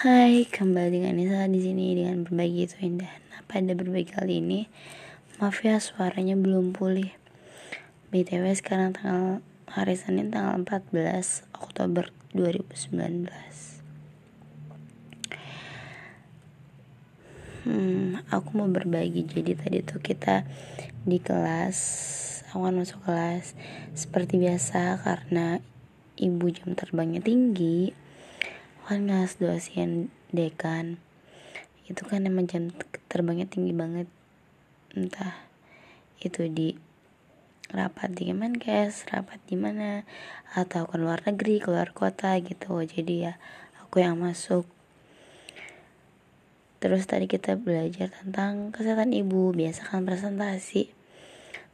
Hai, 0.00 0.48
kembali 0.48 0.96
dengan 0.96 1.12
Nisa 1.12 1.44
di 1.44 1.60
sini 1.60 1.92
dengan 1.92 2.24
berbagi 2.24 2.64
itu 2.64 2.72
indah. 2.80 3.12
Nah, 3.28 3.44
pada 3.44 3.76
berbagi 3.76 4.08
kali 4.08 4.40
ini, 4.40 4.64
maaf 5.36 5.60
ya 5.60 5.76
suaranya 5.76 6.40
belum 6.40 6.72
pulih. 6.72 7.12
BTW 8.08 8.48
sekarang 8.56 8.96
tanggal 8.96 9.44
hari 9.68 10.00
Senin 10.00 10.32
tanggal 10.32 10.56
14 10.56 11.44
Oktober 11.52 12.08
2019. 12.32 13.28
Hmm, 17.68 18.24
aku 18.32 18.56
mau 18.56 18.72
berbagi. 18.72 19.28
Jadi 19.28 19.52
tadi 19.52 19.84
tuh 19.84 20.00
kita 20.00 20.48
di 21.04 21.20
kelas, 21.20 21.76
aku 22.48 22.64
kan 22.64 22.72
masuk 22.72 23.04
kelas 23.04 23.52
seperti 23.92 24.40
biasa 24.40 24.96
karena 25.04 25.60
ibu 26.16 26.48
jam 26.48 26.72
terbangnya 26.72 27.20
tinggi 27.20 28.08
kan 28.90 29.06
ngas 29.06 29.38
dosen 29.38 30.10
dekan. 30.34 30.98
Itu 31.86 32.10
kan 32.10 32.26
emang 32.26 32.50
jam 32.50 32.74
terbangnya 33.06 33.46
tinggi 33.46 33.70
banget. 33.70 34.10
Entah 34.90 35.46
itu 36.18 36.50
di 36.50 36.74
rapat 37.70 38.10
di 38.18 38.26
Kemenkes 38.26 39.06
rapat 39.14 39.38
di 39.46 39.54
mana 39.54 40.02
atau 40.58 40.90
ke 40.90 40.98
luar 40.98 41.22
negeri 41.22 41.62
keluar 41.62 41.94
kota 41.94 42.34
gitu. 42.42 42.82
Jadi 42.82 43.30
ya 43.30 43.38
aku 43.78 44.02
yang 44.02 44.18
masuk. 44.18 44.66
Terus 46.82 47.06
tadi 47.06 47.30
kita 47.30 47.54
belajar 47.54 48.10
tentang 48.10 48.74
kesehatan 48.74 49.14
ibu 49.14 49.54
biasa 49.54 49.86
kan 49.86 50.02
presentasi. 50.02 50.90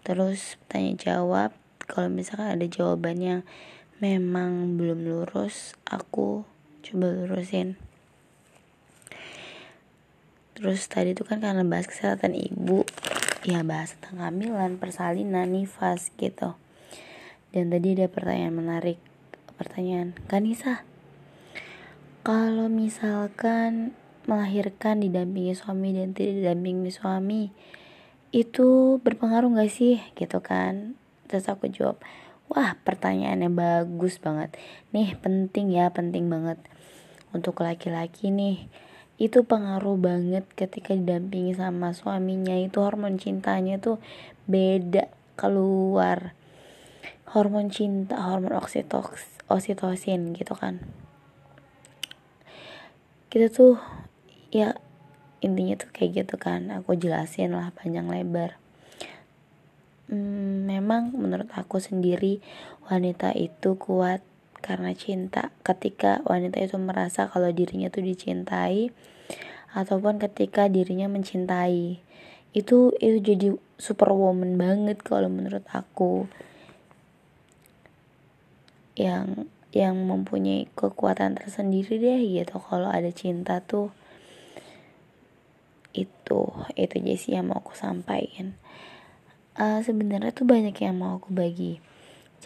Terus 0.04 0.60
tanya 0.68 0.92
jawab 1.00 1.56
kalau 1.88 2.12
misalkan 2.12 2.60
ada 2.60 2.66
jawaban 2.68 3.16
yang 3.24 3.40
memang 4.04 4.76
belum 4.76 5.08
lurus 5.08 5.72
aku 5.88 6.44
coba 6.86 7.10
lurusin 7.10 7.74
terus 10.56 10.86
tadi 10.88 11.12
itu 11.12 11.26
kan 11.26 11.42
karena 11.42 11.66
bahas 11.66 11.84
kesehatan 11.90 12.32
ibu 12.32 12.86
ya 13.46 13.62
bahas 13.62 13.94
tentang 13.94 14.18
kehamilan 14.18 14.74
persalinan 14.82 15.54
nifas 15.54 16.10
gitu. 16.18 16.58
Dan 17.54 17.70
tadi 17.70 17.94
ada 17.94 18.10
pertanyaan 18.10 18.58
menarik 18.58 18.98
pertanyaan 19.54 20.18
Kanisa 20.26 20.82
kalau 22.26 22.66
misalkan 22.66 23.94
melahirkan 24.26 24.98
didampingi 24.98 25.54
suami 25.54 25.94
dan 25.94 26.10
tidak 26.10 26.42
didampingi 26.42 26.90
suami 26.90 27.54
itu 28.34 28.98
berpengaruh 28.98 29.54
gak 29.54 29.70
sih? 29.70 30.02
Gitu 30.18 30.42
kan. 30.42 30.98
Terus 31.30 31.46
aku 31.46 31.70
jawab 31.70 32.02
wah 32.50 32.74
pertanyaannya 32.82 33.46
bagus 33.54 34.18
banget. 34.18 34.58
Nih 34.90 35.14
penting 35.22 35.70
ya 35.70 35.94
penting 35.94 36.26
banget 36.26 36.58
untuk 37.36 37.60
laki-laki 37.60 38.32
nih. 38.32 38.64
Itu 39.16 39.44
pengaruh 39.44 39.96
banget 40.00 40.44
ketika 40.56 40.92
didampingi 40.92 41.56
sama 41.56 41.92
suaminya. 41.92 42.56
Itu 42.56 42.84
hormon 42.84 43.20
cintanya 43.20 43.76
tuh 43.76 44.00
beda 44.48 45.12
keluar. 45.36 46.32
Hormon 47.32 47.68
cinta 47.68 48.16
hormon 48.24 48.56
oksitoks 48.56 49.36
oksitosin 49.46 50.32
gitu 50.32 50.56
kan. 50.56 50.80
Kita 53.28 53.52
tuh 53.52 53.76
ya 54.50 54.76
intinya 55.44 55.76
tuh 55.76 55.92
kayak 55.92 56.24
gitu 56.24 56.36
kan. 56.40 56.72
Aku 56.72 56.96
jelasin 56.96 57.52
lah 57.56 57.72
panjang 57.72 58.08
lebar. 58.08 58.56
Hmm, 60.06 60.70
memang 60.70 61.10
menurut 61.18 61.50
aku 61.50 61.82
sendiri 61.82 62.38
wanita 62.86 63.34
itu 63.34 63.74
kuat 63.74 64.22
karena 64.60 64.92
cinta. 64.96 65.52
Ketika 65.62 66.24
wanita 66.24 66.60
itu 66.60 66.76
merasa 66.80 67.28
kalau 67.28 67.52
dirinya 67.52 67.88
tuh 67.88 68.04
dicintai 68.04 68.90
ataupun 69.76 70.18
ketika 70.22 70.66
dirinya 70.66 71.06
mencintai. 71.06 72.00
Itu 72.56 72.96
itu 72.98 73.18
jadi 73.20 73.48
superwoman 73.76 74.56
banget 74.56 75.04
kalau 75.04 75.28
menurut 75.28 75.64
aku. 75.72 76.28
Yang 78.96 79.48
yang 79.76 79.96
mempunyai 80.08 80.72
kekuatan 80.72 81.36
tersendiri 81.36 82.00
deh 82.00 82.20
gitu. 82.24 82.56
Kalau 82.56 82.88
ada 82.88 83.12
cinta 83.12 83.60
tuh 83.60 83.92
itu 85.96 86.40
itu 86.76 86.94
aja 87.00 87.14
sih 87.16 87.32
yang 87.36 87.48
mau 87.48 87.60
aku 87.60 87.72
sampaikan. 87.72 88.56
Uh, 89.56 89.80
sebenarnya 89.80 90.36
tuh 90.36 90.44
banyak 90.44 90.76
yang 90.76 91.00
mau 91.00 91.16
aku 91.16 91.32
bagi 91.32 91.80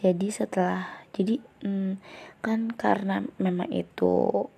jadi 0.01 0.29
setelah 0.33 0.89
jadi 1.13 1.37
hmm, 1.61 2.01
kan 2.41 2.73
karena 2.73 3.21
memang 3.37 3.69
itu 3.69 4.49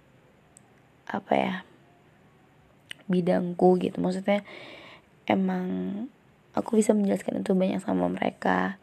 apa 1.10 1.32
ya 1.34 1.54
bidangku 3.10 3.76
gitu. 3.82 3.98
Maksudnya 3.98 4.46
emang 5.26 5.66
aku 6.54 6.78
bisa 6.78 6.94
menjelaskan 6.94 7.42
itu 7.42 7.52
banyak 7.52 7.82
sama 7.82 8.06
mereka. 8.06 8.78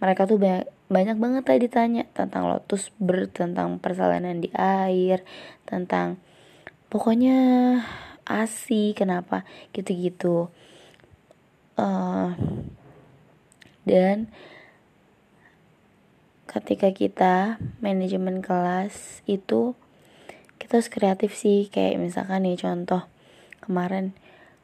Mereka 0.00 0.26
tuh 0.26 0.40
banyak 0.40 0.66
banyak 0.88 1.16
banget 1.16 1.42
tadi 1.48 1.58
ditanya 1.64 2.04
tentang 2.12 2.48
lotus 2.48 2.92
ber 3.00 3.28
tentang 3.32 3.80
persalinan 3.80 4.40
di 4.40 4.52
air 4.52 5.24
tentang 5.64 6.20
pokoknya 6.88 7.36
asi 8.24 8.96
kenapa 8.96 9.44
gitu-gitu. 9.76 10.48
Uh, 11.74 12.30
dan 13.84 14.30
ketika 16.54 16.94
kita 16.94 17.34
manajemen 17.82 18.38
kelas 18.38 19.26
itu 19.26 19.74
kita 20.62 20.78
harus 20.78 20.86
kreatif 20.86 21.34
sih. 21.34 21.66
Kayak 21.66 21.98
misalkan 21.98 22.46
nih 22.46 22.54
contoh 22.54 23.02
kemarin 23.58 24.14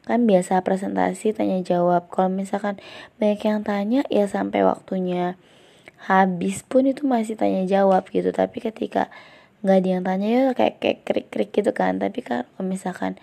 kan 0.07 0.23
biasa 0.23 0.63
presentasi 0.63 1.35
tanya 1.35 1.59
jawab. 1.59 2.07
Kalau 2.07 2.31
misalkan 2.31 2.79
banyak 3.19 3.43
yang 3.43 3.61
tanya 3.67 4.01
ya 4.07 4.25
sampai 4.25 4.63
waktunya 4.63 5.35
habis 6.07 6.63
pun 6.63 6.87
itu 6.87 7.03
masih 7.03 7.35
tanya 7.35 7.67
jawab 7.67 8.07
gitu. 8.07 8.31
Tapi 8.31 8.63
ketika 8.63 9.11
nggak 9.61 9.77
ada 9.77 9.89
yang 9.91 10.03
tanya 10.07 10.27
ya 10.31 10.43
kayak 10.55 10.79
kayak 10.79 10.99
krik 11.03 11.27
krik 11.27 11.51
gitu 11.51 11.75
kan. 11.75 11.99
Tapi 11.99 12.23
kan 12.23 12.47
kalau 12.55 12.71
misalkan 12.71 13.19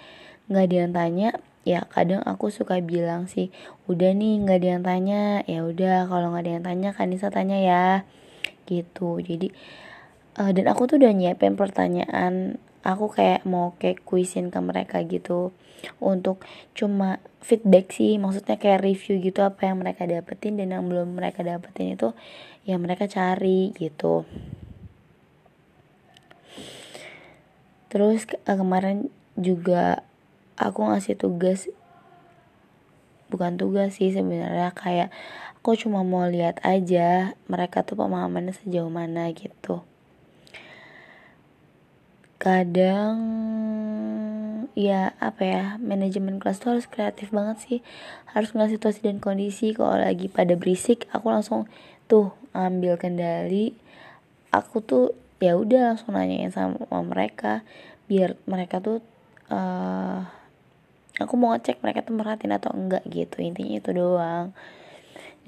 nggak 0.52 0.64
ada 0.68 0.76
yang 0.76 0.92
tanya 0.92 1.28
ya 1.66 1.84
kadang 1.88 2.24
aku 2.24 2.48
suka 2.48 2.80
bilang 2.80 3.28
sih 3.28 3.52
udah 3.90 4.12
nih 4.12 4.44
nggak 4.44 4.58
ada 4.60 4.68
yang 4.76 4.84
tanya. 4.84 5.22
Ya 5.48 5.64
udah 5.64 6.04
kalau 6.04 6.36
nggak 6.36 6.44
ada 6.44 6.52
yang 6.60 6.64
tanya 6.68 6.88
kan 6.92 7.08
bisa 7.08 7.32
tanya 7.32 7.56
ya 7.56 7.84
gitu. 8.68 9.16
Jadi 9.24 9.48
uh, 10.36 10.52
dan 10.52 10.68
aku 10.68 10.84
tuh 10.84 11.00
udah 11.00 11.12
nyiapin 11.16 11.56
pertanyaan 11.56 12.60
aku 12.84 13.10
kayak 13.10 13.48
mau 13.48 13.72
kayak 13.80 14.04
kuisin 14.04 14.52
ke 14.52 14.60
mereka 14.60 15.00
gitu. 15.08 15.56
Untuk 16.02 16.42
cuma 16.76 17.22
feedback 17.40 17.94
sih 17.94 18.20
maksudnya 18.20 18.60
kayak 18.60 18.82
review 18.84 19.22
gitu 19.24 19.40
apa 19.46 19.70
yang 19.70 19.80
mereka 19.80 20.04
dapetin 20.04 20.58
dan 20.58 20.74
yang 20.74 20.84
belum 20.84 21.16
mereka 21.16 21.40
dapetin 21.40 21.96
itu 21.96 22.12
ya 22.68 22.76
mereka 22.76 23.08
cari 23.08 23.72
gitu. 23.72 24.28
Terus 27.88 28.28
uh, 28.44 28.56
kemarin 28.58 29.08
juga 29.38 30.04
aku 30.58 30.90
ngasih 30.90 31.14
tugas 31.16 31.70
bukan 33.28 33.60
tugas 33.60 34.00
sih 34.00 34.10
sebenarnya 34.10 34.72
kayak 34.72 35.12
aku 35.68 35.84
cuma 35.84 36.00
mau 36.00 36.24
lihat 36.24 36.64
aja 36.64 37.36
mereka 37.44 37.84
tuh 37.84 37.92
pemahamannya 38.00 38.56
sejauh 38.56 38.88
mana 38.88 39.28
gitu. 39.36 39.84
Kadang 42.40 43.20
ya 44.72 45.12
apa 45.20 45.42
ya 45.44 45.64
manajemen 45.76 46.40
kelas 46.40 46.64
tuh 46.64 46.72
harus 46.72 46.88
kreatif 46.88 47.28
banget 47.36 47.56
sih. 47.60 47.78
Harus 48.32 48.56
ngeliat 48.56 48.80
situasi 48.80 49.04
dan 49.04 49.20
kondisi. 49.20 49.76
Kalau 49.76 50.00
lagi 50.00 50.32
pada 50.32 50.56
berisik 50.56 51.04
aku 51.12 51.28
langsung 51.28 51.68
tuh 52.08 52.32
ambil 52.56 52.96
kendali. 52.96 53.76
Aku 54.48 54.80
tuh 54.80 55.12
ya 55.36 55.52
udah 55.52 55.92
langsung 55.92 56.16
nanyain 56.16 56.48
sama 56.48 56.80
mereka. 57.04 57.60
Biar 58.08 58.40
mereka 58.48 58.80
tuh 58.80 59.04
uh, 59.52 60.24
aku 61.20 61.36
mau 61.36 61.52
ngecek 61.52 61.84
mereka 61.84 62.08
tuh 62.08 62.16
merhatiin 62.16 62.56
atau 62.56 62.72
enggak 62.72 63.04
gitu. 63.12 63.44
Intinya 63.44 63.84
itu 63.84 63.92
doang 63.92 64.56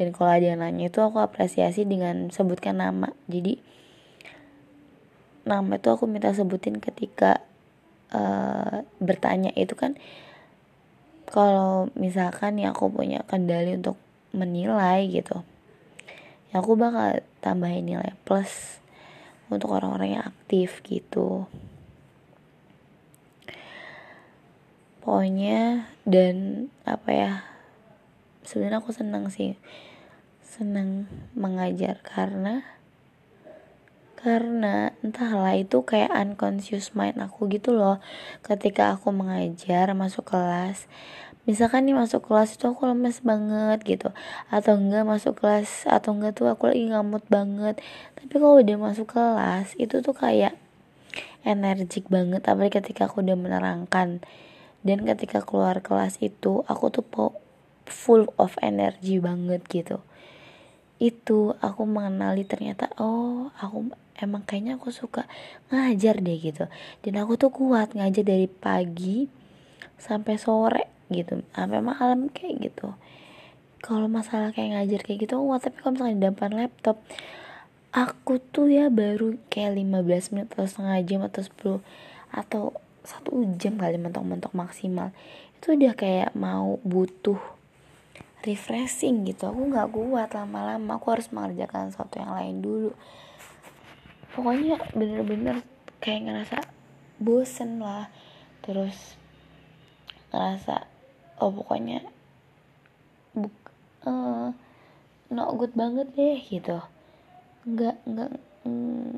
dan 0.00 0.16
kalau 0.16 0.32
ada 0.32 0.48
yang 0.48 0.64
nanya 0.64 0.88
itu 0.88 1.04
aku 1.04 1.20
apresiasi 1.20 1.84
dengan 1.84 2.32
sebutkan 2.32 2.80
nama. 2.80 3.12
Jadi 3.28 3.60
nama 5.44 5.76
itu 5.76 5.92
aku 5.92 6.08
minta 6.08 6.32
sebutin 6.32 6.80
ketika 6.80 7.44
uh, 8.16 8.80
bertanya 8.96 9.52
itu 9.52 9.76
kan 9.76 10.00
kalau 11.28 11.92
misalkan 11.92 12.56
ya 12.56 12.72
aku 12.72 12.88
punya 12.88 13.20
kendali 13.28 13.76
untuk 13.76 14.00
menilai 14.32 15.04
gitu 15.12 15.44
ya 16.50 16.58
aku 16.58 16.74
bakal 16.74 17.22
tambahin 17.38 17.86
nilai 17.86 18.16
plus 18.26 18.82
untuk 19.50 19.74
orang-orang 19.74 20.18
yang 20.18 20.24
aktif 20.30 20.82
gitu. 20.86 21.46
Pokoknya 25.00 25.90
dan 26.06 26.68
apa 26.86 27.08
ya 27.10 27.32
sebenarnya 28.46 28.82
aku 28.82 28.90
senang 28.94 29.30
sih 29.30 29.54
senang 30.50 31.06
mengajar 31.38 32.02
karena 32.02 32.66
karena 34.18 34.90
entahlah 34.98 35.54
itu 35.54 35.86
kayak 35.86 36.10
unconscious 36.10 36.90
mind 36.90 37.22
aku 37.22 37.46
gitu 37.46 37.70
loh. 37.70 38.02
Ketika 38.42 38.98
aku 38.98 39.14
mengajar 39.14 39.94
masuk 39.94 40.26
kelas 40.26 40.90
misalkan 41.46 41.86
nih 41.86 41.96
masuk 41.96 42.26
kelas 42.26 42.58
itu 42.58 42.68
aku 42.68 42.84
lemes 42.84 43.22
banget 43.24 43.78
gitu 43.86 44.12
atau 44.52 44.76
enggak 44.76 45.08
masuk 45.08 45.40
kelas 45.40 45.86
atau 45.88 46.18
enggak 46.18 46.34
tuh 46.34 46.50
aku 46.50 46.74
lagi 46.74 46.90
ngamut 46.90 47.22
banget. 47.30 47.78
Tapi 48.18 48.34
kalau 48.34 48.58
udah 48.58 48.76
masuk 48.90 49.06
kelas 49.06 49.78
itu 49.78 50.02
tuh 50.02 50.18
kayak 50.18 50.58
energik 51.46 52.10
banget 52.10 52.42
apalagi 52.50 52.82
ketika 52.82 53.06
aku 53.06 53.22
udah 53.22 53.38
menerangkan. 53.38 54.18
Dan 54.82 55.06
ketika 55.06 55.46
keluar 55.46 55.78
kelas 55.78 56.18
itu 56.18 56.66
aku 56.66 56.90
tuh 56.90 57.06
full 57.86 58.26
of 58.34 58.58
energy 58.58 59.22
banget 59.22 59.62
gitu 59.70 60.02
itu 61.00 61.56
aku 61.64 61.88
mengenali 61.88 62.44
ternyata 62.44 62.92
oh 63.00 63.48
aku 63.56 63.88
emang 64.20 64.44
kayaknya 64.44 64.76
aku 64.76 64.92
suka 64.92 65.24
ngajar 65.72 66.20
deh 66.20 66.36
gitu. 66.36 66.68
Dan 67.00 67.16
aku 67.16 67.40
tuh 67.40 67.48
kuat 67.48 67.96
ngajar 67.96 68.20
dari 68.20 68.46
pagi 68.46 69.26
sampai 69.96 70.36
sore 70.36 71.08
gitu. 71.08 71.40
Sampai 71.56 71.80
malam 71.80 72.28
kayak 72.28 72.70
gitu. 72.70 72.92
Kalau 73.80 74.12
masalah 74.12 74.52
kayak 74.52 74.76
ngajar 74.76 75.00
kayak 75.00 75.24
gitu 75.24 75.40
kuat 75.40 75.64
tapi 75.64 75.80
kalau 75.80 75.96
misalnya 75.96 76.16
di 76.20 76.24
depan 76.28 76.52
laptop 76.52 77.00
aku 77.90 78.38
tuh 78.38 78.68
ya 78.70 78.92
baru 78.92 79.40
kayak 79.48 79.80
15 79.80 80.36
menit 80.36 80.48
atau 80.52 80.68
setengah 80.68 81.00
jam 81.02 81.20
atau 81.24 81.40
10 81.42 81.80
atau 82.30 82.64
satu 83.02 83.42
jam 83.56 83.80
kali 83.80 83.96
mentok-mentok 83.96 84.52
maksimal. 84.52 85.10
Itu 85.56 85.72
udah 85.74 85.96
kayak 85.96 86.36
mau 86.36 86.76
butuh 86.84 87.40
refreshing 88.44 89.28
gitu. 89.28 89.50
Aku 89.50 89.68
nggak 89.68 89.92
kuat 89.92 90.30
lama-lama. 90.32 90.96
Aku 90.96 91.12
harus 91.12 91.28
mengerjakan 91.32 91.92
sesuatu 91.92 92.20
yang 92.20 92.32
lain 92.32 92.56
dulu. 92.64 92.92
Pokoknya 94.32 94.80
bener-bener 94.94 95.62
kayak 96.00 96.28
ngerasa 96.28 96.58
bosen 97.20 97.80
lah. 97.80 98.08
Terus 98.64 99.16
ngerasa 100.30 100.86
oh 101.42 101.50
pokoknya 101.50 102.06
buk 103.34 103.54
uh, 104.06 104.52
not 105.32 105.50
good 105.56 105.74
banget 105.76 106.08
deh 106.16 106.38
gitu. 106.40 106.78
Nggak 107.64 107.96
nggak 108.08 108.30
mm, 108.64 109.10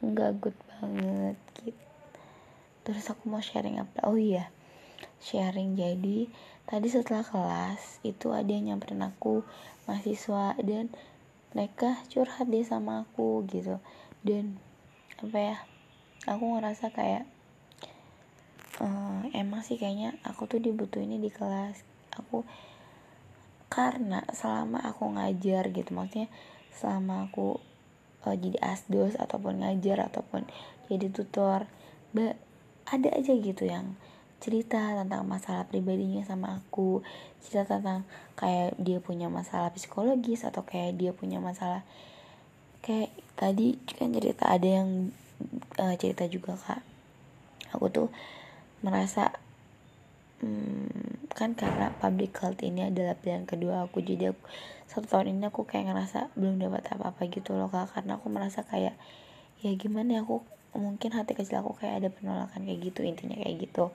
nggak 0.00 0.30
good 0.42 0.58
banget 0.74 1.36
gitu. 1.62 1.84
Terus 2.86 3.04
aku 3.12 3.28
mau 3.30 3.42
sharing 3.44 3.78
apa? 3.78 4.06
Oh 4.08 4.16
iya 4.16 4.50
sharing. 5.20 5.76
Jadi 5.76 6.26
tadi 6.64 6.88
setelah 6.88 7.22
kelas 7.22 8.02
itu 8.02 8.32
ada 8.32 8.48
yang 8.48 8.74
nyamperin 8.74 9.04
aku 9.04 9.44
mahasiswa 9.84 10.56
dan 10.64 10.88
mereka 11.52 12.00
curhat 12.08 12.48
deh 12.48 12.64
sama 12.64 13.06
aku 13.06 13.44
gitu. 13.46 13.78
Dan 14.24 14.56
apa 15.20 15.38
ya 15.38 15.56
aku 16.24 16.56
ngerasa 16.56 16.90
kayak 16.90 17.28
uh, 18.80 19.22
emang 19.36 19.60
sih 19.60 19.76
kayaknya 19.76 20.16
aku 20.24 20.48
tuh 20.48 20.58
dibutuhin 20.58 21.16
di 21.20 21.30
kelas. 21.30 21.84
Aku 22.16 22.42
karena 23.70 24.26
selama 24.34 24.82
aku 24.82 25.14
ngajar 25.14 25.70
gitu 25.70 25.94
maksudnya 25.94 26.26
selama 26.74 27.30
aku 27.30 27.62
uh, 28.26 28.34
jadi 28.34 28.58
asdos 28.58 29.14
ataupun 29.14 29.62
ngajar 29.62 30.10
ataupun 30.10 30.42
jadi 30.90 31.06
tutor 31.14 31.70
ada 32.90 33.08
aja 33.14 33.32
gitu 33.38 33.70
yang 33.70 33.94
cerita 34.40 34.80
tentang 34.96 35.22
masalah 35.28 35.68
pribadinya 35.68 36.24
sama 36.24 36.58
aku. 36.58 37.04
Cerita 37.44 37.78
tentang 37.78 38.08
kayak 38.34 38.74
dia 38.80 38.98
punya 38.98 39.28
masalah 39.28 39.68
psikologis 39.70 40.48
atau 40.48 40.64
kayak 40.64 40.96
dia 40.96 41.12
punya 41.12 41.38
masalah 41.38 41.84
kayak 42.80 43.12
tadi 43.36 43.76
kan 43.92 44.08
cerita 44.16 44.48
ada 44.48 44.64
yang 44.64 45.12
uh, 45.76 45.94
cerita 46.00 46.24
juga 46.26 46.56
kak. 46.56 46.80
Aku 47.76 47.92
tuh 47.92 48.08
merasa 48.80 49.36
hmm, 50.40 51.28
kan 51.36 51.52
karena 51.52 51.92
public 52.00 52.32
health 52.40 52.64
ini 52.64 52.88
adalah 52.88 53.14
pilihan 53.20 53.44
kedua 53.44 53.84
aku. 53.84 54.00
Jadi 54.00 54.32
aku 54.32 54.42
satu 54.88 55.06
tahun 55.06 55.36
ini 55.36 55.52
aku 55.52 55.68
kayak 55.68 55.92
ngerasa 55.92 56.32
belum 56.34 56.58
dapat 56.58 56.88
apa-apa 56.96 57.28
gitu 57.28 57.52
loh 57.54 57.68
kak. 57.68 57.92
Karena 57.92 58.16
aku 58.16 58.32
merasa 58.32 58.64
kayak 58.64 58.96
ya 59.60 59.76
gimana 59.76 60.16
ya 60.16 60.24
aku 60.24 60.40
mungkin 60.74 61.10
hati 61.10 61.34
kecil 61.34 61.60
aku 61.60 61.74
kayak 61.82 62.04
ada 62.04 62.08
penolakan 62.14 62.62
kayak 62.62 62.78
gitu 62.90 63.02
intinya 63.02 63.34
kayak 63.34 63.66
gitu 63.66 63.90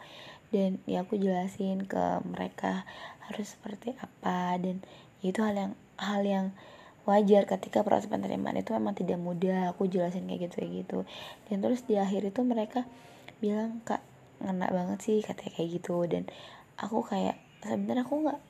dan 0.54 0.82
ya 0.86 1.02
aku 1.06 1.18
jelasin 1.18 1.86
ke 1.86 2.22
mereka 2.26 2.86
harus 3.30 3.58
seperti 3.58 3.98
apa. 3.98 4.58
Dan 4.62 4.82
ya 5.22 5.34
itu 5.34 5.42
hal 5.42 5.56
yang 5.58 5.72
hal 5.98 6.22
yang 6.22 6.46
wajar 7.06 7.46
ketika 7.46 7.86
proses 7.86 8.10
penerimaan 8.10 8.58
itu 8.58 8.74
memang 8.74 8.98
tidak 8.98 9.18
mudah. 9.22 9.74
Aku 9.74 9.90
jelasin 9.90 10.30
kayak 10.30 10.50
gitu 10.50 10.56
kayak 10.62 10.72
gitu. 10.86 11.00
Dan 11.50 11.62
terus 11.62 11.86
di 11.86 11.98
akhir 11.98 12.26
itu 12.30 12.42
mereka 12.46 12.86
bilang 13.42 13.82
kak 13.86 14.02
ngena 14.42 14.70
banget 14.70 15.00
sih 15.02 15.20
katanya 15.22 15.52
kayak 15.58 15.70
gitu. 15.82 16.06
Dan 16.06 16.24
aku 16.78 17.06
kayak 17.06 17.38
sebenarnya 17.66 18.06
aku 18.06 18.16
nggak 18.26 18.42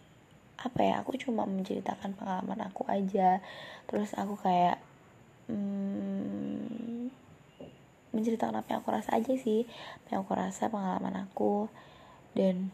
apa 0.56 0.80
ya 0.82 1.04
aku 1.04 1.20
cuma 1.20 1.44
menceritakan 1.44 2.16
pengalaman 2.16 2.60
aku 2.68 2.88
aja. 2.88 3.40
Terus 3.88 4.16
aku 4.16 4.40
kayak 4.40 4.80
hmm, 5.52 6.95
menceritakan 8.16 8.64
apa 8.64 8.68
yang 8.72 8.80
aku 8.82 8.92
rasa 8.96 9.20
aja 9.20 9.34
sih 9.36 9.68
apa 10.02 10.08
yang 10.16 10.22
aku 10.24 10.34
rasa 10.34 10.72
pengalaman 10.72 11.28
aku. 11.28 11.68
Dan 12.32 12.72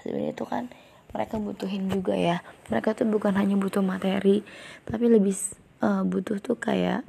sebenarnya 0.00 0.32
itu 0.32 0.46
kan 0.46 0.70
mereka 1.10 1.42
butuhin 1.42 1.90
juga 1.90 2.14
ya. 2.14 2.40
Mereka 2.70 2.94
tuh 2.94 3.10
bukan 3.10 3.34
hanya 3.34 3.58
butuh 3.58 3.82
materi 3.82 4.46
tapi 4.86 5.10
lebih 5.10 5.34
uh, 5.82 6.06
butuh 6.06 6.38
tuh 6.38 6.56
kayak 6.58 7.02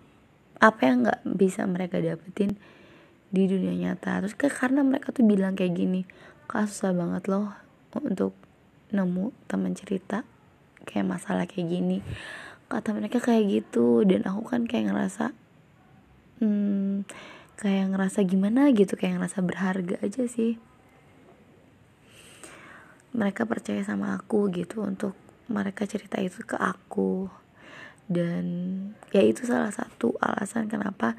apa 0.58 0.82
yang 0.82 1.06
nggak 1.06 1.22
bisa 1.38 1.64
mereka 1.70 2.02
dapetin 2.02 2.58
di 3.30 3.44
dunia 3.46 3.74
nyata. 3.78 4.26
Terus 4.26 4.34
ke 4.34 4.50
karena 4.50 4.82
mereka 4.82 5.14
tuh 5.14 5.26
bilang 5.26 5.54
kayak 5.54 5.78
gini 5.78 6.04
kak 6.46 6.70
susah 6.70 6.94
banget 6.94 7.26
loh 7.30 7.54
untuk 7.98 8.38
nemu 8.94 9.34
teman 9.50 9.74
cerita 9.74 10.22
kayak 10.86 11.06
masalah 11.06 11.50
kayak 11.50 11.68
gini. 11.70 12.00
Kata 12.66 12.98
mereka 12.98 13.22
kayak 13.22 13.46
gitu 13.46 14.02
dan 14.06 14.26
aku 14.26 14.42
kan 14.46 14.66
kayak 14.66 14.90
ngerasa 14.90 15.45
hmm, 16.40 17.08
kayak 17.56 17.96
ngerasa 17.96 18.24
gimana 18.28 18.72
gitu 18.76 19.00
kayak 19.00 19.20
ngerasa 19.20 19.40
berharga 19.44 19.96
aja 20.04 20.24
sih. 20.28 20.60
Mereka 23.16 23.48
percaya 23.48 23.80
sama 23.88 24.20
aku 24.20 24.52
gitu 24.52 24.84
untuk 24.84 25.16
mereka 25.48 25.88
cerita 25.88 26.20
itu 26.20 26.44
ke 26.44 26.60
aku. 26.60 27.32
Dan 28.06 28.46
ya 29.10 29.24
itu 29.24 29.48
salah 29.48 29.72
satu 29.72 30.14
alasan 30.20 30.68
kenapa 30.68 31.16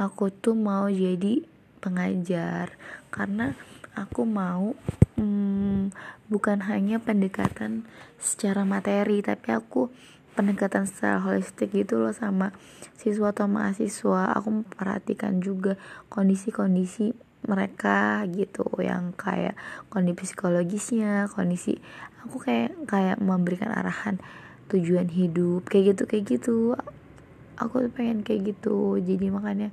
aku 0.00 0.32
tuh 0.32 0.56
mau 0.56 0.88
jadi 0.88 1.44
pengajar. 1.84 2.74
Karena 3.12 3.52
aku 3.94 4.26
mau 4.26 4.72
hmm, 5.20 5.94
bukan 6.26 6.64
hanya 6.66 6.98
pendekatan 6.98 7.86
secara 8.18 8.66
materi 8.66 9.22
tapi 9.22 9.54
aku 9.54 9.92
pendekatan 10.34 10.84
secara 10.84 11.22
holistik 11.22 11.70
gitu 11.70 12.02
loh 12.02 12.12
sama 12.14 12.50
siswa 12.98 13.30
atau 13.30 13.46
mahasiswa. 13.46 14.34
Aku 14.34 14.62
memperhatikan 14.62 15.38
juga 15.38 15.78
kondisi-kondisi 16.10 17.14
mereka 17.44 18.24
gitu 18.32 18.64
yang 18.80 19.12
kayak 19.12 19.52
kondisi 19.92 20.32
psikologisnya 20.32 21.28
kondisi 21.28 21.76
aku 22.24 22.40
kayak 22.40 22.72
kayak 22.88 23.20
memberikan 23.20 23.68
arahan 23.68 24.16
tujuan 24.72 25.12
hidup 25.12 25.68
kayak 25.68 25.94
gitu 25.94 26.02
kayak 26.08 26.24
gitu. 26.24 26.56
Aku 27.60 27.84
tuh 27.84 27.92
pengen 27.92 28.24
kayak 28.24 28.56
gitu. 28.56 28.96
Jadi 28.98 29.28
makanya 29.28 29.70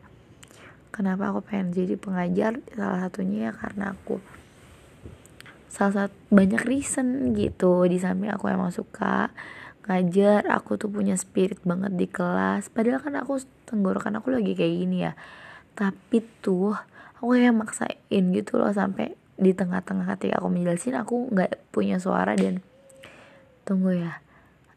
kenapa 0.91 1.31
aku 1.31 1.41
pengen 1.47 1.71
jadi 1.71 1.95
pengajar 1.95 2.59
salah 2.75 3.07
satunya 3.07 3.49
ya 3.49 3.51
karena 3.55 3.95
aku 3.95 4.19
salah 5.71 6.05
satu 6.05 6.15
banyak 6.29 6.61
reason 6.67 7.31
gitu. 7.33 7.87
Di 7.87 7.97
samping 7.97 8.29
aku 8.29 8.51
emang 8.51 8.75
suka 8.75 9.31
ngajar 9.85 10.45
aku 10.51 10.77
tuh 10.77 10.89
punya 10.91 11.17
spirit 11.17 11.61
banget 11.65 11.93
di 11.97 12.07
kelas. 12.09 12.69
Padahal 12.69 13.01
kan 13.01 13.17
aku 13.17 13.41
tenggorokan 13.65 14.19
aku 14.21 14.33
lagi 14.33 14.53
kayak 14.53 14.75
gini 14.77 14.97
ya. 15.05 15.13
Tapi 15.73 16.21
tuh 16.43 16.77
aku 17.17 17.33
kayak 17.33 17.55
maksain 17.55 18.23
gitu 18.33 18.61
loh 18.61 18.69
sampai 18.69 19.17
di 19.41 19.51
tengah-tengah 19.57 20.05
ketika 20.17 20.37
aku 20.37 20.47
menjelasin 20.53 20.93
aku 21.01 21.33
nggak 21.33 21.73
punya 21.73 21.97
suara 21.97 22.37
dan 22.37 22.61
tunggu 23.65 23.97
ya 23.97 24.21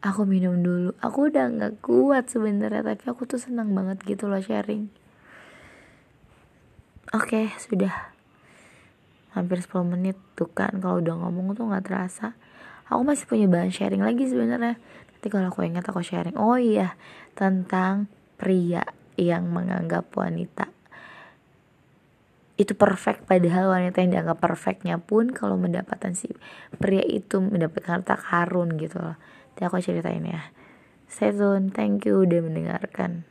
aku 0.05 0.29
minum 0.29 0.61
dulu. 0.61 0.93
Aku 1.01 1.33
udah 1.33 1.49
nggak 1.49 1.81
kuat 1.81 2.29
sebenarnya 2.29 2.85
tapi 2.85 3.05
aku 3.09 3.25
tuh 3.25 3.41
senang 3.41 3.73
banget 3.73 4.01
gitu 4.05 4.29
loh 4.29 4.41
sharing. 4.41 4.93
Oke 7.13 7.49
okay, 7.49 7.57
sudah. 7.57 8.13
Hampir 9.33 9.61
10 9.61 9.85
menit 9.85 10.17
tuh 10.39 10.47
kan 10.49 10.79
kalau 10.79 11.03
udah 11.03 11.15
ngomong 11.19 11.59
tuh 11.59 11.67
nggak 11.67 11.85
terasa 11.85 12.39
aku 12.89 13.03
masih 13.03 13.25
punya 13.29 13.47
bahan 13.49 13.73
sharing 13.73 14.03
lagi 14.05 14.29
sebenarnya 14.29 14.77
nanti 14.79 15.27
kalau 15.33 15.49
aku 15.49 15.65
ingat 15.65 15.85
aku 15.89 16.05
sharing 16.05 16.37
oh 16.37 16.61
iya 16.61 16.97
tentang 17.33 18.09
pria 18.37 18.85
yang 19.15 19.47
menganggap 19.49 20.11
wanita 20.15 20.75
itu 22.55 22.71
perfect 22.79 23.27
padahal 23.27 23.67
wanita 23.75 23.99
yang 23.99 24.15
dianggap 24.15 24.39
perfectnya 24.39 25.03
pun 25.03 25.35
kalau 25.35 25.59
mendapatkan 25.59 26.15
si 26.15 26.31
pria 26.79 27.03
itu 27.03 27.43
mendapatkan 27.43 27.99
harta 27.99 28.15
karun 28.15 28.79
gitu 28.79 29.03
loh. 29.03 29.19
Nanti 29.19 29.63
aku 29.67 29.83
ceritain 29.83 30.23
ya. 30.23 30.55
Stay 31.11 31.35
tune, 31.35 31.75
thank 31.75 32.07
you 32.07 32.23
udah 32.23 32.47
mendengarkan. 32.47 33.27